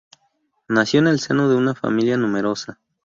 [0.67, 2.79] Nació en el seno de una familia numerosa.